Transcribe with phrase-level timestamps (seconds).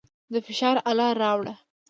[0.33, 1.53] د فشار اله راوړه.